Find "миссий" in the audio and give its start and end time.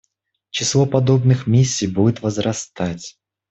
1.45-1.85